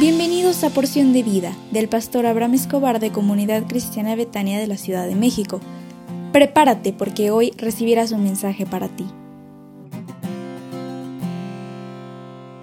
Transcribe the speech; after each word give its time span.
Bienvenidos 0.00 0.64
a 0.64 0.70
Porción 0.70 1.12
de 1.12 1.22
Vida 1.22 1.54
del 1.72 1.86
pastor 1.86 2.24
Abraham 2.24 2.54
Escobar 2.54 3.00
de 3.00 3.12
Comunidad 3.12 3.66
Cristiana 3.68 4.16
Betania 4.16 4.58
de 4.58 4.66
la 4.66 4.78
Ciudad 4.78 5.06
de 5.06 5.14
México. 5.14 5.60
Prepárate 6.32 6.94
porque 6.94 7.30
hoy 7.30 7.52
recibirás 7.58 8.10
un 8.10 8.24
mensaje 8.24 8.64
para 8.64 8.88
ti. 8.88 9.04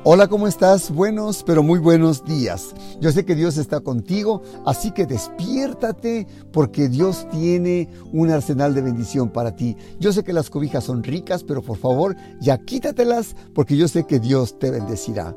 Hola, 0.04 0.28
¿cómo 0.28 0.48
estás? 0.48 0.90
Buenos, 0.90 1.44
pero 1.44 1.62
muy 1.62 1.78
buenos 1.78 2.26
días. 2.26 2.74
Yo 3.00 3.12
sé 3.12 3.24
que 3.24 3.36
Dios 3.36 3.58
está 3.58 3.82
contigo, 3.82 4.42
así 4.66 4.90
que 4.90 5.06
despiértate 5.06 6.26
porque 6.52 6.90
Dios 6.90 7.28
tiene 7.30 7.88
un 8.12 8.32
arsenal 8.32 8.74
de 8.74 8.82
bendición 8.82 9.30
para 9.30 9.56
ti. 9.56 9.78
Yo 10.00 10.12
sé 10.12 10.24
que 10.24 10.34
las 10.34 10.50
cobijas 10.50 10.86
son 10.86 11.04
ricas, 11.04 11.44
pero 11.44 11.62
por 11.62 11.78
favor, 11.78 12.16
ya 12.42 12.58
quítatelas 12.58 13.36
porque 13.54 13.78
yo 13.78 13.88
sé 13.88 14.08
que 14.08 14.20
Dios 14.20 14.58
te 14.58 14.72
bendecirá. 14.72 15.36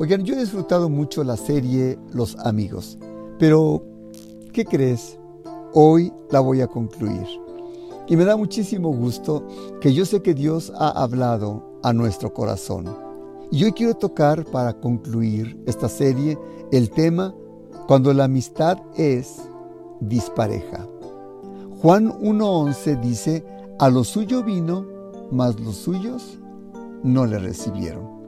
Oigan, 0.00 0.24
yo 0.24 0.32
he 0.32 0.38
disfrutado 0.38 0.88
mucho 0.88 1.22
la 1.24 1.36
serie 1.36 1.98
Los 2.14 2.34
Amigos, 2.38 2.96
pero 3.38 3.84
¿qué 4.50 4.64
crees? 4.64 5.18
Hoy 5.74 6.10
la 6.30 6.40
voy 6.40 6.62
a 6.62 6.68
concluir. 6.68 7.26
Y 8.08 8.16
me 8.16 8.24
da 8.24 8.34
muchísimo 8.34 8.94
gusto 8.94 9.46
que 9.78 9.92
yo 9.92 10.06
sé 10.06 10.22
que 10.22 10.32
Dios 10.32 10.72
ha 10.74 10.88
hablado 10.88 11.78
a 11.82 11.92
nuestro 11.92 12.32
corazón. 12.32 12.86
Y 13.50 13.62
hoy 13.62 13.72
quiero 13.72 13.92
tocar 13.92 14.46
para 14.46 14.72
concluir 14.72 15.62
esta 15.66 15.90
serie 15.90 16.38
el 16.72 16.88
tema 16.88 17.34
cuando 17.86 18.14
la 18.14 18.24
amistad 18.24 18.78
es 18.96 19.36
dispareja. 20.00 20.88
Juan 21.82 22.08
1.11 22.22 23.00
dice, 23.02 23.44
a 23.78 23.90
lo 23.90 24.02
suyo 24.04 24.42
vino, 24.42 24.86
mas 25.30 25.60
los 25.60 25.76
suyos 25.76 26.38
no 27.02 27.26
le 27.26 27.38
recibieron. 27.38 28.19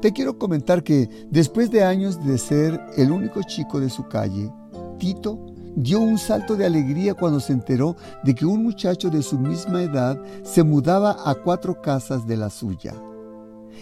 Te 0.00 0.12
quiero 0.12 0.38
comentar 0.38 0.82
que 0.82 1.10
después 1.30 1.70
de 1.70 1.84
años 1.84 2.24
de 2.24 2.38
ser 2.38 2.80
el 2.96 3.10
único 3.10 3.42
chico 3.42 3.80
de 3.80 3.90
su 3.90 4.08
calle, 4.08 4.50
Tito 4.98 5.38
dio 5.76 6.00
un 6.00 6.16
salto 6.16 6.56
de 6.56 6.64
alegría 6.64 7.12
cuando 7.12 7.38
se 7.38 7.52
enteró 7.52 7.96
de 8.24 8.34
que 8.34 8.46
un 8.46 8.62
muchacho 8.62 9.10
de 9.10 9.22
su 9.22 9.38
misma 9.38 9.82
edad 9.82 10.18
se 10.42 10.62
mudaba 10.62 11.18
a 11.26 11.34
cuatro 11.34 11.82
casas 11.82 12.26
de 12.26 12.38
la 12.38 12.48
suya. 12.48 12.94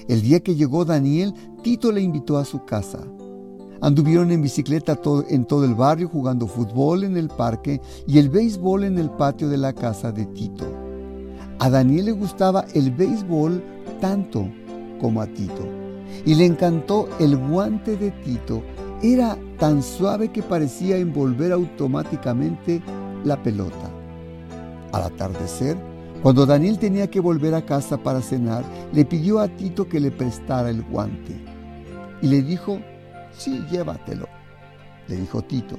El 0.09 0.23
día 0.23 0.41
que 0.41 0.57
llegó 0.57 0.85
Daniel, 0.85 1.33
Tito 1.63 1.93
le 1.93 2.01
invitó 2.01 2.37
a 2.37 2.45
su 2.45 2.65
casa. 2.65 2.99
Anduvieron 3.81 4.33
en 4.33 4.43
bicicleta 4.43 4.99
en 5.29 5.45
todo 5.45 5.65
el 5.65 5.77
barrio 5.77 6.09
jugando 6.09 6.49
fútbol 6.49 7.05
en 7.05 7.17
el 7.17 7.29
parque 7.29 7.81
y 8.09 8.19
el 8.19 8.29
béisbol 8.29 8.83
en 8.83 8.99
el 8.99 9.11
patio 9.11 9.49
de 9.49 9.59
la 9.59 9.73
casa 9.73 10.11
de 10.11 10.27
Tito. 10.27 10.67
A 11.61 11.71
Daniel 11.71 12.07
le 12.07 12.13
gustaba 12.13 12.65
el 12.75 12.91
béisbol 12.91 13.63
tanto 14.01 14.49
como 15.01 15.21
a 15.21 15.29
Tito 15.29 15.78
y 16.25 16.35
le 16.35 16.45
encantó 16.45 17.09
el 17.19 17.37
guante 17.37 17.97
de 17.97 18.11
Tito. 18.11 18.63
Era 19.03 19.37
tan 19.59 19.83
suave 19.83 20.29
que 20.29 20.43
parecía 20.43 20.97
envolver 20.97 21.53
automáticamente 21.53 22.83
la 23.25 23.43
pelota. 23.43 23.91
Al 24.93 25.03
atardecer, 25.03 25.77
cuando 26.23 26.47
Daniel 26.47 26.79
tenía 26.79 27.09
que 27.09 27.21
volver 27.21 27.55
a 27.55 27.65
casa 27.65 27.97
para 27.97 28.21
cenar, 28.21 28.65
le 28.93 29.05
pidió 29.05 29.39
a 29.39 29.49
Tito 29.49 29.89
que 29.89 30.01
le 30.01 30.11
prestara 30.11 30.71
el 30.71 30.83
guante. 30.83 31.37
Y 32.21 32.27
le 32.27 32.43
dijo, 32.43 32.79
sí, 33.37 33.65
llévatelo, 33.71 34.27
le 35.07 35.17
dijo 35.17 35.43
Tito. 35.43 35.77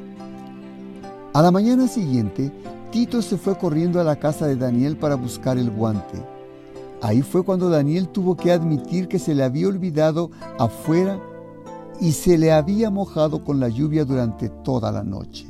A 1.33 1.41
la 1.41 1.51
mañana 1.51 1.87
siguiente, 1.87 2.51
Tito 2.91 3.21
se 3.21 3.37
fue 3.37 3.57
corriendo 3.57 3.99
a 3.99 4.03
la 4.03 4.15
casa 4.15 4.47
de 4.47 4.55
Daniel 4.55 4.97
para 4.97 5.15
buscar 5.15 5.57
el 5.57 5.69
guante. 5.69 6.17
Ahí 7.01 7.21
fue 7.21 7.43
cuando 7.43 7.69
Daniel 7.69 8.09
tuvo 8.09 8.35
que 8.35 8.51
admitir 8.51 9.07
que 9.07 9.19
se 9.19 9.33
le 9.33 9.43
había 9.43 9.67
olvidado 9.67 10.31
afuera 10.57 11.21
y 12.01 12.11
se 12.11 12.37
le 12.37 12.51
había 12.51 12.89
mojado 12.89 13.43
con 13.43 13.59
la 13.59 13.69
lluvia 13.69 14.05
durante 14.05 14.49
toda 14.49 14.91
la 14.91 15.03
noche. 15.03 15.47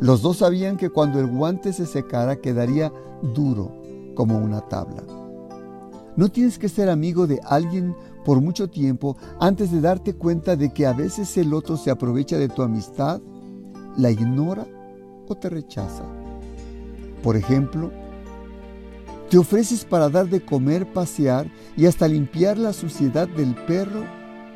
Los 0.00 0.22
dos 0.22 0.38
sabían 0.38 0.76
que 0.76 0.90
cuando 0.90 1.20
el 1.20 1.26
guante 1.26 1.72
se 1.72 1.86
secara 1.86 2.36
quedaría 2.36 2.92
duro 3.34 3.72
como 4.14 4.38
una 4.38 4.60
tabla. 4.62 5.02
No 6.16 6.28
tienes 6.28 6.58
que 6.58 6.68
ser 6.68 6.88
amigo 6.88 7.26
de 7.26 7.40
alguien 7.44 7.94
por 8.24 8.40
mucho 8.40 8.68
tiempo 8.68 9.16
antes 9.40 9.70
de 9.70 9.80
darte 9.80 10.14
cuenta 10.14 10.56
de 10.56 10.72
que 10.72 10.86
a 10.86 10.92
veces 10.92 11.36
el 11.36 11.52
otro 11.52 11.76
se 11.76 11.90
aprovecha 11.90 12.38
de 12.38 12.48
tu 12.48 12.62
amistad, 12.62 13.20
la 13.96 14.10
ignora 14.10 14.66
o 15.28 15.34
te 15.34 15.50
rechaza. 15.50 16.04
Por 17.22 17.36
ejemplo, 17.36 17.90
te 19.34 19.38
ofreces 19.38 19.84
para 19.84 20.08
dar 20.08 20.28
de 20.28 20.40
comer, 20.40 20.86
pasear 20.86 21.48
y 21.76 21.86
hasta 21.86 22.06
limpiar 22.06 22.56
la 22.56 22.72
suciedad 22.72 23.26
del 23.26 23.52
perro 23.66 24.04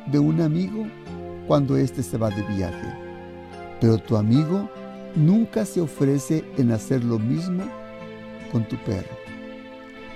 de 0.09 0.19
un 0.19 0.39
amigo 0.39 0.87
cuando 1.47 1.75
éste 1.75 2.01
se 2.01 2.17
va 2.17 2.29
de 2.29 2.41
viaje. 2.43 2.87
Pero 3.81 3.97
tu 3.97 4.15
amigo 4.15 4.69
nunca 5.17 5.65
se 5.65 5.81
ofrece 5.81 6.45
en 6.57 6.71
hacer 6.71 7.03
lo 7.03 7.19
mismo 7.19 7.65
con 8.53 8.65
tu 8.69 8.77
perro. 8.85 9.09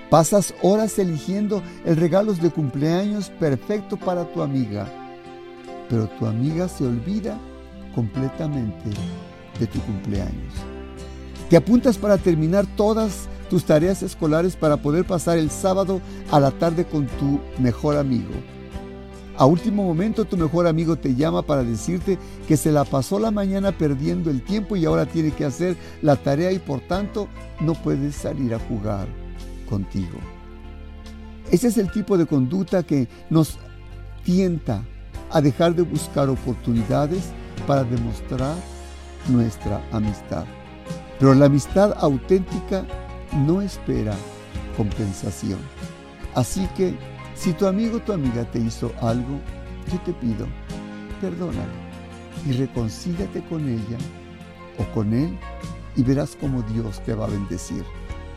Pasas 0.08 0.54
horas 0.62 0.98
eligiendo 0.98 1.62
el 1.84 1.98
regalo 1.98 2.32
de 2.32 2.48
cumpleaños 2.48 3.28
perfecto 3.38 3.98
para 3.98 4.24
tu 4.32 4.40
amiga, 4.40 4.88
pero 5.90 6.08
tu 6.18 6.24
amiga 6.24 6.68
se 6.68 6.86
olvida 6.86 7.38
completamente 7.94 8.88
de 9.60 9.66
tu 9.66 9.78
cumpleaños. 9.80 10.54
Te 11.50 11.58
apuntas 11.58 11.98
para 11.98 12.16
terminar 12.16 12.64
todas 12.76 13.28
tus 13.54 13.66
tareas 13.66 14.02
escolares 14.02 14.56
para 14.56 14.78
poder 14.78 15.04
pasar 15.04 15.38
el 15.38 15.48
sábado 15.48 16.00
a 16.32 16.40
la 16.40 16.50
tarde 16.50 16.86
con 16.86 17.06
tu 17.06 17.38
mejor 17.60 17.96
amigo. 17.96 18.34
A 19.36 19.46
último 19.46 19.84
momento 19.84 20.24
tu 20.24 20.36
mejor 20.36 20.66
amigo 20.66 20.96
te 20.96 21.14
llama 21.14 21.42
para 21.42 21.62
decirte 21.62 22.18
que 22.48 22.56
se 22.56 22.72
la 22.72 22.82
pasó 22.82 23.20
la 23.20 23.30
mañana 23.30 23.70
perdiendo 23.70 24.28
el 24.28 24.42
tiempo 24.42 24.74
y 24.74 24.84
ahora 24.86 25.06
tiene 25.06 25.30
que 25.30 25.44
hacer 25.44 25.76
la 26.02 26.16
tarea 26.16 26.50
y 26.50 26.58
por 26.58 26.80
tanto 26.80 27.28
no 27.60 27.74
puedes 27.74 28.16
salir 28.16 28.52
a 28.54 28.58
jugar 28.58 29.06
contigo. 29.70 30.18
Ese 31.52 31.68
es 31.68 31.78
el 31.78 31.92
tipo 31.92 32.18
de 32.18 32.26
conducta 32.26 32.82
que 32.82 33.06
nos 33.30 33.58
tienta 34.24 34.82
a 35.30 35.40
dejar 35.40 35.76
de 35.76 35.82
buscar 35.82 36.28
oportunidades 36.28 37.22
para 37.68 37.84
demostrar 37.84 38.56
nuestra 39.28 39.80
amistad. 39.92 40.44
Pero 41.20 41.34
la 41.34 41.46
amistad 41.46 41.94
auténtica 42.00 42.84
no 43.34 43.60
espera 43.60 44.14
compensación. 44.76 45.58
Así 46.34 46.68
que 46.76 46.94
si 47.34 47.52
tu 47.52 47.66
amigo 47.66 47.98
o 47.98 48.00
tu 48.00 48.12
amiga 48.12 48.44
te 48.50 48.58
hizo 48.58 48.92
algo, 49.00 49.40
yo 49.92 49.98
te 50.00 50.12
pido, 50.14 50.46
perdónalo 51.20 51.84
y 52.46 52.52
reconcíliate 52.52 53.42
con 53.48 53.68
ella 53.68 53.98
o 54.78 54.94
con 54.94 55.12
él 55.12 55.36
y 55.96 56.02
verás 56.02 56.36
cómo 56.40 56.62
Dios 56.62 57.00
te 57.04 57.14
va 57.14 57.26
a 57.26 57.30
bendecir. 57.30 57.84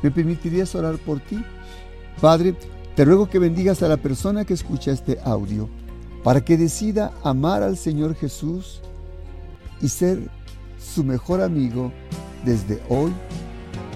¿Me 0.02 0.12
permitirías 0.12 0.76
orar 0.76 0.98
por 0.98 1.20
ti? 1.20 1.44
Padre, 2.22 2.56
te 2.96 3.06
ruego 3.06 3.30
que 3.30 3.40
bendigas 3.40 3.84
a 3.84 3.88
la 3.88 3.98
persona 3.98 4.46
que 4.46 4.54
escucha 4.54 4.92
este 4.92 5.20
audio 5.24 5.70
para 6.24 6.44
que 6.44 6.58
decida 6.58 7.14
amar 7.24 7.64
al 7.64 7.78
Señor 7.78 8.16
Jesús 8.16 8.82
y 9.82 9.90
ser 9.90 10.20
su 10.80 11.04
mejor 11.04 11.42
amigo 11.42 11.92
desde 12.44 12.82
hoy 12.90 13.12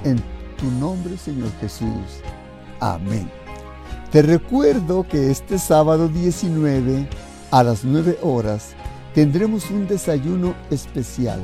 en 0.04 0.22
tu 0.62 0.70
nombre, 0.70 1.18
Señor 1.18 1.50
Jesús. 1.60 2.22
Amén. 2.80 3.30
Te 4.12 4.22
recuerdo 4.22 5.08
que 5.08 5.32
este 5.32 5.58
sábado 5.58 6.08
19 6.08 7.10
a 7.50 7.64
las 7.64 7.84
9 7.84 8.20
horas 8.22 8.74
tendremos 9.16 9.70
un 9.72 9.88
desayuno 9.88 10.54
especial 10.70 11.42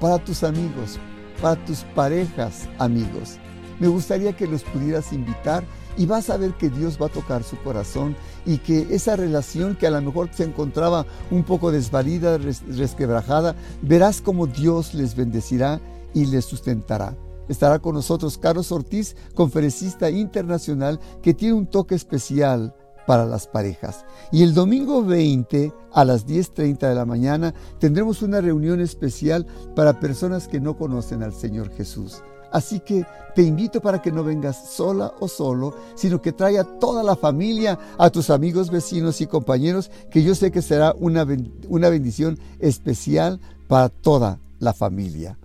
para 0.00 0.18
tus 0.18 0.42
amigos, 0.42 0.98
para 1.40 1.64
tus 1.64 1.84
parejas 1.94 2.68
amigos. 2.78 3.38
Me 3.78 3.88
gustaría 3.88 4.34
que 4.34 4.46
los 4.46 4.64
pudieras 4.64 5.12
invitar 5.12 5.62
y 5.96 6.06
vas 6.06 6.28
a 6.28 6.36
ver 6.36 6.54
que 6.54 6.68
Dios 6.68 6.98
va 7.00 7.06
a 7.06 7.10
tocar 7.10 7.44
su 7.44 7.56
corazón 7.58 8.16
y 8.44 8.58
que 8.58 8.88
esa 8.90 9.16
relación 9.16 9.76
que 9.76 9.86
a 9.86 9.90
lo 9.90 10.02
mejor 10.02 10.30
se 10.32 10.44
encontraba 10.44 11.06
un 11.30 11.44
poco 11.44 11.70
desvalida, 11.70 12.38
resquebrajada, 12.38 13.54
verás 13.82 14.20
como 14.20 14.46
Dios 14.46 14.94
les 14.94 15.14
bendecirá 15.14 15.80
y 16.12 16.26
les 16.26 16.44
sustentará. 16.44 17.14
Estará 17.48 17.78
con 17.78 17.94
nosotros 17.94 18.38
Carlos 18.38 18.72
Ortiz, 18.72 19.16
conferencista 19.34 20.10
internacional 20.10 21.00
que 21.22 21.34
tiene 21.34 21.54
un 21.54 21.66
toque 21.66 21.94
especial 21.94 22.74
para 23.06 23.24
las 23.24 23.46
parejas. 23.46 24.04
Y 24.32 24.42
el 24.42 24.52
domingo 24.52 25.04
20 25.04 25.72
a 25.92 26.04
las 26.04 26.26
10.30 26.26 26.88
de 26.88 26.94
la 26.94 27.06
mañana 27.06 27.54
tendremos 27.78 28.22
una 28.22 28.40
reunión 28.40 28.80
especial 28.80 29.46
para 29.74 30.00
personas 30.00 30.48
que 30.48 30.60
no 30.60 30.76
conocen 30.76 31.22
al 31.22 31.32
Señor 31.32 31.70
Jesús. 31.70 32.22
Así 32.52 32.80
que 32.80 33.04
te 33.34 33.42
invito 33.42 33.80
para 33.80 34.00
que 34.00 34.12
no 34.12 34.24
vengas 34.24 34.70
sola 34.70 35.12
o 35.20 35.28
solo, 35.28 35.74
sino 35.94 36.22
que 36.22 36.32
traiga 36.32 36.64
toda 36.64 37.02
la 37.02 37.16
familia, 37.16 37.78
a 37.98 38.10
tus 38.10 38.30
amigos, 38.30 38.70
vecinos 38.70 39.20
y 39.20 39.26
compañeros, 39.26 39.90
que 40.10 40.22
yo 40.22 40.34
sé 40.34 40.50
que 40.50 40.62
será 40.62 40.94
una, 40.98 41.26
una 41.68 41.88
bendición 41.88 42.38
especial 42.58 43.40
para 43.68 43.88
toda 43.88 44.38
la 44.58 44.72
familia. 44.72 45.38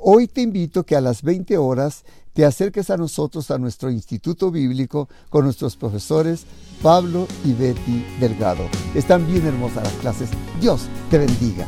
Hoy 0.00 0.28
te 0.28 0.42
invito 0.42 0.84
que 0.84 0.94
a 0.94 1.00
las 1.00 1.22
20 1.22 1.58
horas 1.58 2.04
te 2.32 2.44
acerques 2.44 2.88
a 2.88 2.96
nosotros 2.96 3.50
a 3.50 3.58
nuestro 3.58 3.90
Instituto 3.90 4.52
Bíblico 4.52 5.08
con 5.28 5.44
nuestros 5.44 5.76
profesores 5.76 6.46
Pablo 6.80 7.26
y 7.44 7.52
Betty 7.52 8.06
Delgado. 8.20 8.62
Están 8.94 9.26
bien 9.26 9.44
hermosas 9.44 9.82
las 9.82 9.92
clases. 9.94 10.30
Dios 10.60 10.82
te 11.10 11.18
bendiga. 11.18 11.66